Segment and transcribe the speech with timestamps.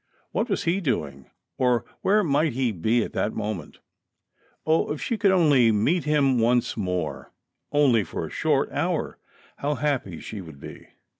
[0.31, 1.29] What was he doing,
[1.59, 3.77] or where might he be, at that moment!
[4.65, 7.31] O, if she could only meet him once more,
[7.71, 9.19] only for a short hour,
[9.57, 10.87] how happy she would be